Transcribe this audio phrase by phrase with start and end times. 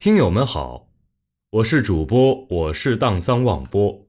[0.00, 0.88] 听友们好，
[1.50, 4.06] 我是主播，我是荡桑望波。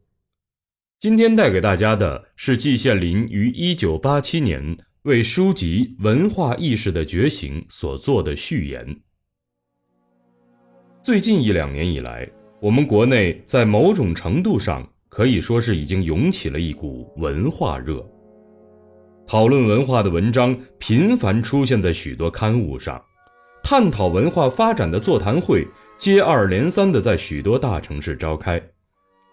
[1.01, 9.01] 今天带给大家的是季羡林于一九八七年为书籍《文化意识的觉醒》所做的序言。
[11.03, 12.25] 最近一两年以来，
[12.61, 18.01] 我们国内在某种程度上可以说是已经涌起了一股文化热，
[19.27, 23.03] 讨论文化的文章频繁出现在许多刊物上。
[23.71, 25.65] 探讨文化发展的座谈会
[25.97, 28.61] 接二连三地在许多大城市召开，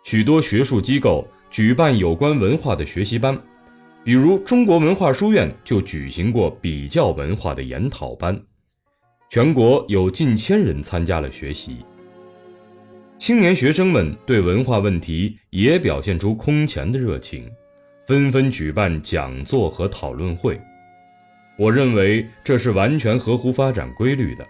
[0.05, 3.37] 许多学术机构举办有关文化的学习班，
[4.05, 8.41] 比如中国文化书院就举行过比较文化的研讨班，
[9.29, 11.79] 全国有近千人参加了学习。
[13.19, 17.51] 青年学生们对文化问题也表现出空前的热情，
[18.07, 20.57] 纷纷举办讲座和讨论会。
[21.59, 24.47] 我认为这是完全合乎发展规律的。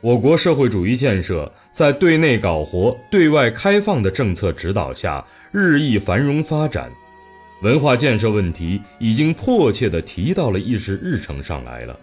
[0.00, 6.88] 我国社会主义建设在对内搞活、对外开放的政策指导下日益繁荣发展，
[7.62, 11.98] 文化建设问题已经迫切地提到了议事日程上来了。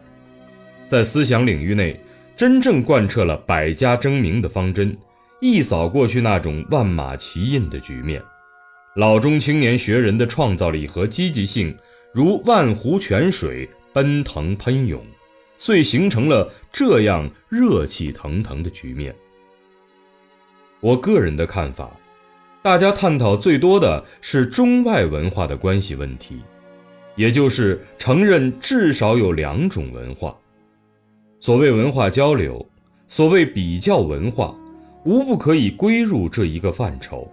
[0.88, 1.98] 在思想领域内，
[2.36, 4.98] 真正贯彻了百家争鸣的方针，
[5.40, 8.22] 一扫过去那种万马齐喑的局面，
[8.96, 11.74] 老中青年学人的创造力和积极性
[12.12, 13.70] 如万湖泉水。
[13.96, 15.02] 奔腾喷涌，
[15.58, 19.16] 遂形成了这样热气腾腾的局面。
[20.82, 21.90] 我个人的看法，
[22.62, 26.42] 大家探讨最多的是中外文化的关系问题，
[27.16, 30.38] 也就是承认至少有两种文化。
[31.40, 32.68] 所谓文化交流，
[33.08, 34.54] 所谓比较文化，
[35.06, 37.32] 无不可以归入这一个范畴。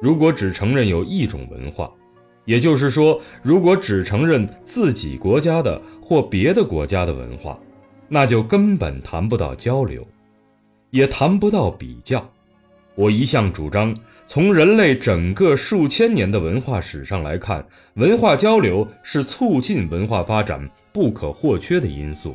[0.00, 1.92] 如果只承认有一种文化，
[2.48, 7.58] 也就是说，如果只承认自己国家的或别的国家的文化，
[8.08, 10.02] 那就根本谈不到交流，
[10.88, 12.26] 也谈不到比较。
[12.94, 13.94] 我一向主张，
[14.26, 17.62] 从人类整个数千年的文化史上来看，
[17.96, 22.34] 文化交流是促进文化发展不可或缺的因素。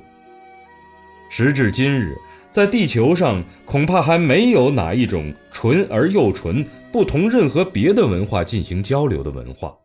[1.28, 2.16] 时至今日，
[2.52, 9.76] 在地球上恐怕还没有哪一种纯而又纯、不同任何别的文化进行交流的文化。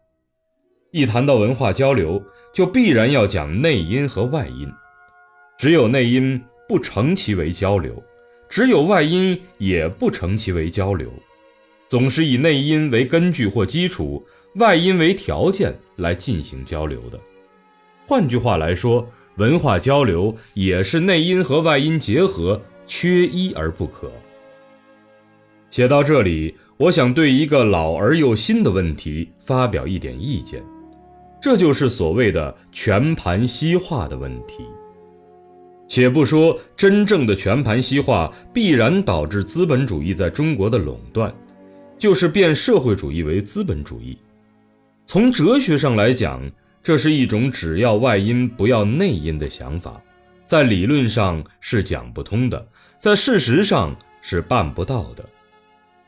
[0.91, 2.23] 一谈到文化交流，
[2.53, 4.67] 就必然要讲内因和外因，
[5.59, 8.03] 只有内因不成其为交流，
[8.49, 11.13] 只有外因也不成其为交流，
[11.89, 17.21] 总是以内因为根据或基础，外因为条件来进行交流的。
[18.07, 19.07] 换句话来说，
[19.37, 24.11] 文化交流也是内因和外因结合，缺一而不可。
[25.69, 30.65] 写到这里，我想对一个老而又新的问题发表一点意见。
[31.41, 34.65] 这就是所谓的全盘西化的问题。
[35.87, 41.33] 且不说真正的全盘西化必然导致资本主义在中国的垄断，
[41.99, 44.19] 就是变社会主义为资本主义。
[45.07, 46.43] 从哲学上来讲，
[46.83, 49.99] 这是一种只要外因不要内因的想法，
[50.45, 52.69] 在理论上是讲不通的，
[52.99, 55.25] 在事实上是办不到的。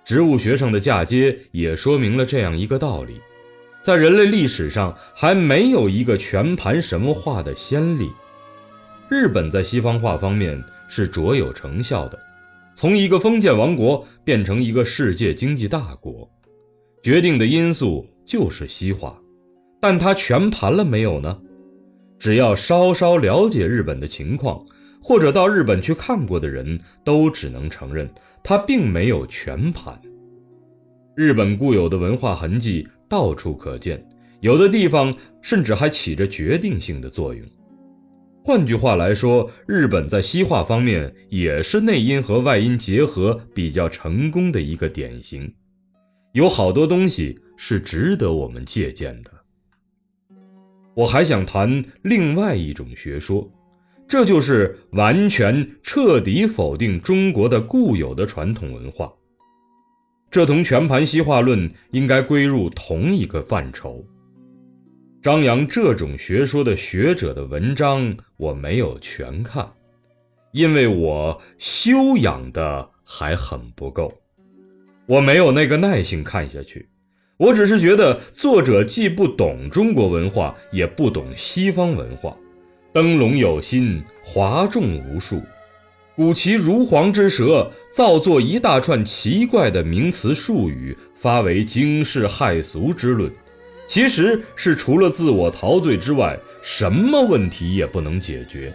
[0.05, 3.21] 植物学上的嫁接也说明了这样一个道理。
[3.83, 8.11] 在人类历史上还没有一个全盘什么化的先例。
[9.09, 12.19] 日本在西方化方面是卓有成效的，
[12.77, 16.31] 从一个封建王国变成一个世界经济大国，
[17.03, 19.19] 决定的因素就是西化。
[19.81, 21.37] 但它全盘了没有呢？
[22.19, 24.63] 只要稍稍了解日本的情况，
[25.03, 28.07] 或者到日本去看过的人都只能承认，
[28.45, 29.99] 它并没有全盘。
[31.17, 32.87] 日本固有的文化痕迹。
[33.11, 34.03] 到处可见，
[34.41, 35.13] 有的地方
[35.43, 37.45] 甚至还起着决定性的作用。
[38.45, 45.53] 换句话来说，日本在西化方面也是内因和外因结合比较成功的一个典型。
[46.33, 49.31] 有好多东西是值得我们借鉴的。
[50.95, 53.51] 我还想谈另外一种学说，
[54.07, 59.13] 这就是完全彻底否定中国的固有的传统文化。
[60.31, 64.05] 这同全盘西化论应该归入同一个范畴。
[65.21, 69.69] 张扬这种学说的学者的文章，我没有全看，
[70.53, 74.13] 因为我修养的还很不够，
[75.07, 76.89] 我没有那个耐性看下去。
[77.37, 82.37] 我只是觉得作者既不懂中国文化，也不懂西方文化，
[82.93, 85.43] 灯笼有心，哗众无数。
[86.17, 93.31] 鼓其如簧之舌，造作一大串奇怪的名词术语，发为惊世骇俗之论，
[93.87, 98.73] 其实是除了自我陶醉之外，什么问题也不能解决。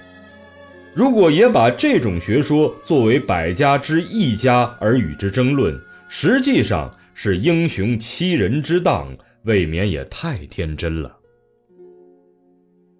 [0.95, 5.77] 如果也把这种学说作为百家之一家而与之争论，
[6.07, 11.15] 实际上是英雄欺人之当，未免也太天真了。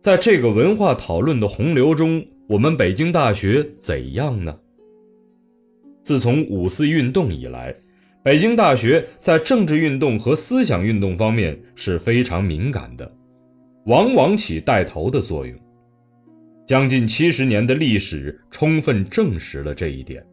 [0.02, 4.56] 在这个文化讨论的洪流中，我们北京大学怎样呢？
[6.04, 7.76] 自从五四运动以来，
[8.24, 13.12] 北京大学在政治运动和思想运动方面是非常敏感的，
[13.88, 15.58] 往往起带头的作用。
[16.68, 20.24] 将近七十年的历史充分证实了这一点。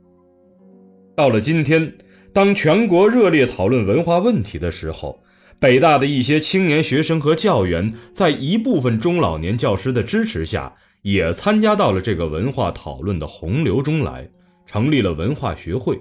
[1.16, 1.90] 到了今天，
[2.30, 5.18] 当全国热烈讨论文化问题的时候，
[5.58, 14.28] 北大的一些青年学生和教员，在一部分中老年教师的支持下，也参加到了这个文化讨论的洪流中来，
[14.64, 16.00] 成立了文化学会，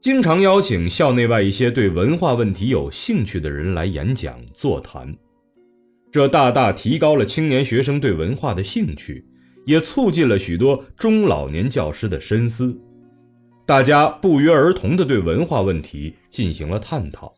[0.00, 5.16] 经常邀请校内外一些对文化问题有兴趣的人来演讲座谈，
[6.12, 9.24] 这大大提高了青年学生对文化的兴趣。
[9.66, 12.80] 也促进了许多中老年教师的深思，
[13.66, 17.34] 大家不约而同地对文化问题进行了探讨。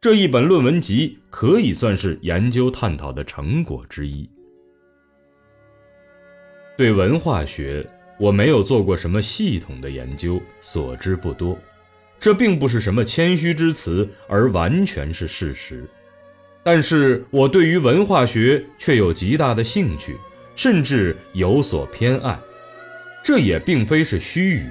[0.00, 4.30] 这一本论文集可以算是研究探讨的成果之一。
[6.82, 7.86] 对文化学，
[8.18, 11.56] 我没有做过什么系统的研究，所知不多。
[12.18, 15.88] 这并不是什么谦虚之词，而完全是事实。
[16.64, 20.16] 但是我对于文化学却有极大的兴趣。
[20.56, 22.36] 甚至有所偏爱，
[23.22, 24.66] 这也并非是虚语，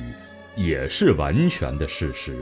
[0.58, 2.36] 也是完全的事实。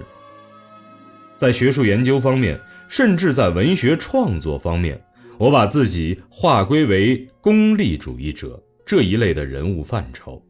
[1.37, 4.99] 在学术研究方面，甚至在文学创作方面，
[5.37, 8.59] 我把自己划归为功利主义者
[8.89, 10.43] 这一类的人物范畴。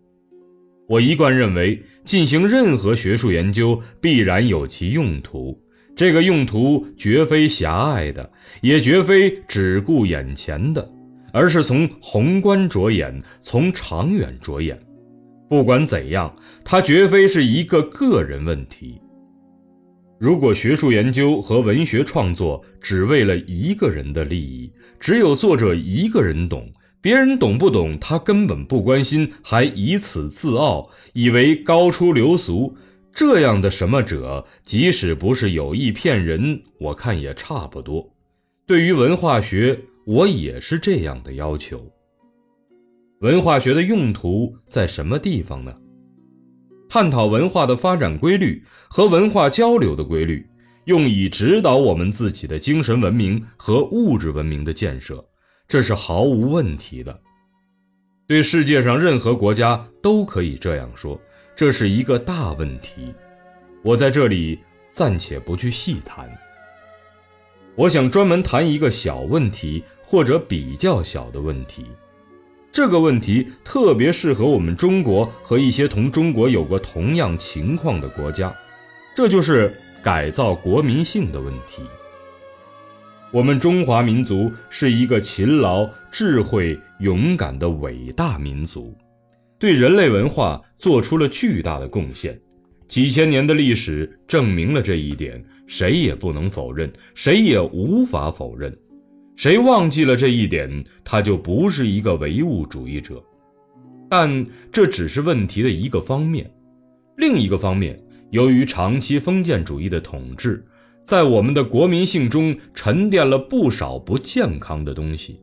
[0.88, 5.62] 我一贯认为，进行任何学术研究必然有其用途，
[5.94, 8.32] 这个用途绝非狭隘的，
[8.62, 10.90] 也绝非只顾眼前的。
[11.34, 14.80] 而是从宏观着眼，从长远着眼。
[15.50, 16.34] 不管怎样，
[16.64, 19.02] 它绝非是一个个人问题。
[20.18, 32.76] 如果学术研究和文学创作只为了一个人的利益，只有作者一个人懂，别人懂不懂他根本不关心，还以此自傲，以为高出流俗，
[33.14, 38.14] 这样的什么者，即使不是有意骗人，我看也差不多。
[38.66, 39.80] 对于文化学。
[40.06, 41.80] 我也是这样的要求。
[43.20, 45.72] 文化学的用途在什么地方呢？
[46.90, 50.44] 探讨文化的发展规律和文化交流的规律，
[50.86, 55.24] 用以指导我们自己的精神文明和物质文明的建设，
[55.70, 57.18] 这是毫无问题的。
[58.28, 61.18] 对世界上任何国家都可以这样说，
[61.56, 63.14] 这是一个大问题。
[63.84, 64.60] 我在这里
[64.92, 66.30] 暂且不去细谈。
[67.76, 69.82] 我想专门谈一个小问题。
[70.12, 71.86] 或者比较小的问题，
[72.72, 78.52] 这个问题特别适合我们中国和一些同中国有过同样情况的国家，
[79.16, 79.72] 这就是
[80.02, 81.84] 改造国民性的问题。
[83.32, 88.98] 我们中华民族是一个勤劳、智慧、勇敢的伟大民族，
[89.60, 92.40] 对人类文化做出了巨大的贡献，
[92.88, 98.76] 几千年的历史证明了这一点，谁也不能否认，谁也无法否认。
[99.36, 103.24] 谁忘记了这一点，他就不是一个唯物主义者。
[104.10, 106.50] 但这只是问题的一个方面。
[107.16, 110.66] 另一个方面，由于长期封建主义的统治，
[111.04, 115.40] 在我们的国民性中沉淀了不少不健康的东西。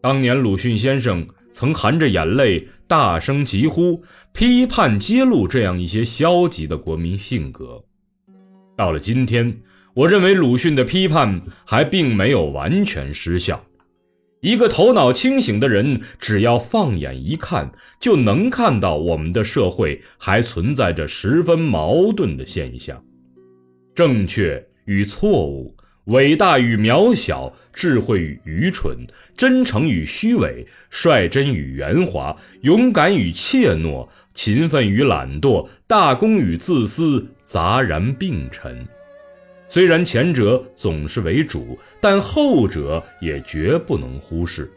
[0.00, 4.02] 当年鲁迅先生曾含着眼泪大声疾呼，
[4.32, 7.84] 批判揭露这样一些消极的国民性格。
[8.76, 9.60] 到了今天。
[9.94, 13.64] 我认为鲁迅的批判还并没有完全失效。
[14.40, 23.00] 一个头脑清醒的人，只要放眼一看，就能看到我们的社会还存在着十分矛盾的现象：
[23.94, 25.74] 正确与错误，
[26.06, 38.86] 伟大与渺小，智慧与愚蠢，真诚与虚伪，率真与圆滑，勇敢与怯懦，勤奋与懒惰，大公与自私，杂然并陈。
[39.68, 44.70] 虽然前者总是为主，但后者也绝不能忽视。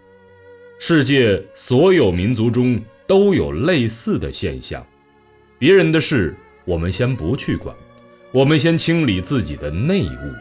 [0.80, 4.86] 世界所有民族中都有类似的现象。
[5.60, 7.76] 别人的事我们先不去管，
[8.32, 10.34] 我们先清理自己的内务。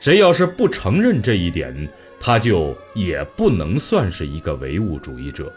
[0.00, 1.74] 谁要是不承认这一点，
[2.20, 5.50] 他就也不能算是一个唯物主义者。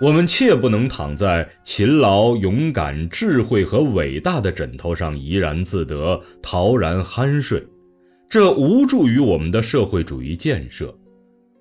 [0.00, 7.62] 我们切不能躺在勤劳、勇敢、智慧和伟大的枕头上怡然自得、陶然酣睡，
[8.28, 10.96] 这无助于我们的社会主义建设。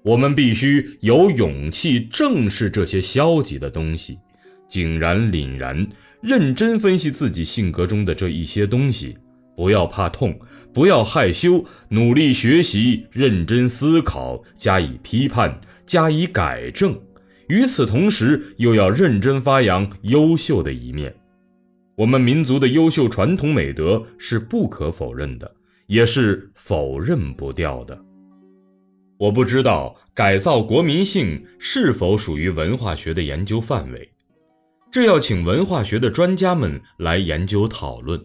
[0.03, 4.18] 我们必须有勇气正视这些消极的东西，
[4.70, 5.86] 井然凛然，
[6.21, 9.17] 认真分析自己性格中的这一些东西。
[9.55, 10.39] 不要怕痛，
[10.73, 16.97] 不要害羞，努力学习，认真思考，加以批判，加以改正。
[17.49, 21.13] 与此同时，又要认真发扬优秀的一面。
[21.97, 25.53] 我们民族的优秀传统美德是不可否认的，
[25.88, 27.99] 也是否认不掉的。
[29.17, 34.09] 我不知道改造国民性是否属于文化学的研究范围，
[34.91, 38.19] 这要请文化学的专家们来研究讨论。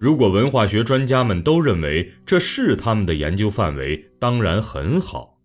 [0.00, 5.38] 如果文化学专家们都认为这是他们的研究范围，当然很好；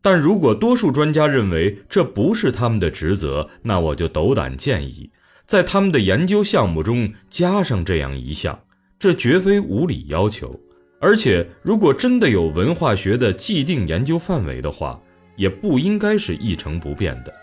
[0.00, 5.10] 但如果多数专家认为这不是他们的职责，那我就斗胆建议，
[5.46, 8.58] 在他们的研究项目中加上这样一项。
[8.98, 10.58] 这绝非无理要求，
[10.98, 14.98] 而且如果真的有文化学的既定研究范围的话，
[15.36, 17.34] 也不应该是一成不变的。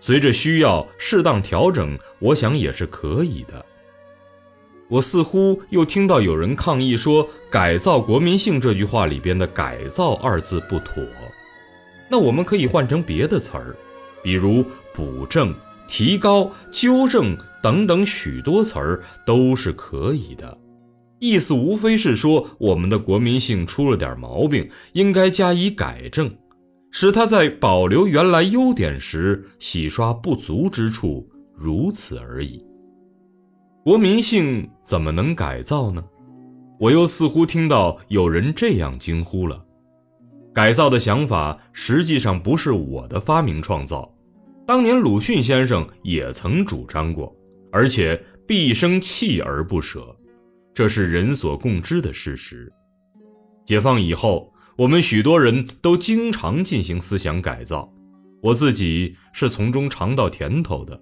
[0.00, 3.64] 随着需要适当调整，我想也是可以的。
[4.88, 11.04] 我似乎又听到有人抗议说“改造国民性”这句话里边的“改造”二字不妥，
[12.10, 13.76] 那我们可以换成别的词儿，
[14.20, 15.54] 比如补正、
[15.86, 20.58] 提高、纠正等等许多词儿都是可以的。
[21.20, 26.34] 意思无非是说我们的国民性出了点毛病，应该加以改正，
[26.90, 32.64] 使他在保留原来优点时洗刷不足之处，如此而已。
[33.84, 36.04] 国民性怎么能改造呢？
[36.78, 39.64] 我又似乎听到有人这样惊呼了：
[40.52, 44.12] 改造的想法实际上不是我的发明创造，
[44.66, 47.34] 当年鲁迅先生也曾主张过，
[47.70, 50.14] 而且毕生锲而不舍，
[50.74, 52.70] 这是人所共知的事实。
[53.64, 57.92] 解放以后，我们许多人都经常进行思想改造，
[58.40, 60.98] 我自己是从中尝到甜头的。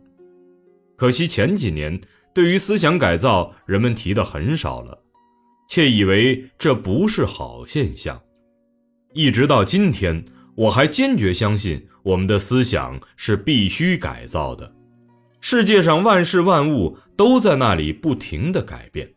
[0.97, 2.01] 可惜前几年。
[2.35, 4.97] 对于思想改造，人们提的很少了，
[5.69, 8.21] 窃以为这不是好现象。
[9.13, 10.23] 一直到今天，
[10.55, 14.73] 我还坚决相信我们的思想是必须改造的。
[15.41, 19.09] 世界上万事万物都在那里不停的改变，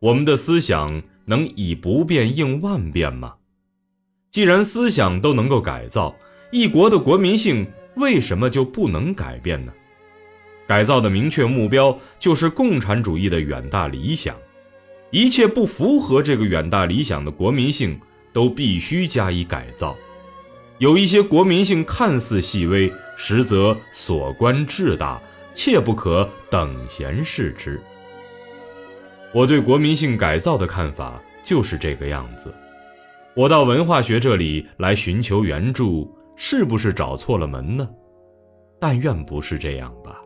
[0.00, 3.34] 我们的思想能以不变应万变吗？
[4.30, 6.14] 既然思想都能够改造，
[6.52, 9.72] 一国的国民性为什么就不能改变呢？
[10.68, 14.36] 改造的明确目标就是共产主义的远大理想，
[15.10, 17.98] 一切不符合这个远大理想的国民性
[18.32, 19.96] 都必须加以改造。
[20.78, 25.20] 有一些国民性看似细微，实则所关至大，
[25.56, 27.80] 切不可等闲视之。
[29.32, 32.54] 我对国民性改造的看法就是这个样子。
[33.36, 37.88] 我到文化学这里来寻求援助，是不是找错了门呢？
[38.80, 40.20] 但愿不是这样吧。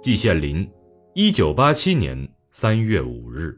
[0.00, 0.68] 季羡林，
[1.14, 3.56] 一九八七年三月五日。